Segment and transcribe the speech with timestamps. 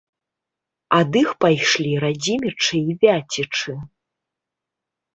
[0.99, 3.79] Ад іх пайшлі радзімічы і вяцічы.